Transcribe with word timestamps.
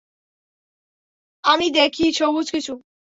আমি 1.43 1.67
দেখি 1.71 2.05
সবুজ 2.11 2.47
কিছু। 2.51 2.73